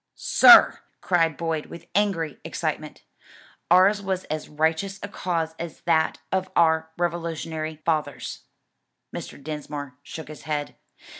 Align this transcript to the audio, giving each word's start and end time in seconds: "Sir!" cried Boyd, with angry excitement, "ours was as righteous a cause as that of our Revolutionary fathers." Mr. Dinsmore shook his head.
"Sir!" 0.15 0.79
cried 0.99 1.37
Boyd, 1.37 1.67
with 1.67 1.85
angry 1.93 2.39
excitement, 2.43 3.03
"ours 3.69 4.01
was 4.01 4.23
as 4.31 4.49
righteous 4.49 4.99
a 5.03 5.07
cause 5.07 5.53
as 5.59 5.81
that 5.81 6.17
of 6.31 6.49
our 6.55 6.89
Revolutionary 6.97 7.75
fathers." 7.85 8.45
Mr. 9.15 9.37
Dinsmore 9.39 9.99
shook 10.01 10.27
his 10.27 10.41
head. 10.41 10.75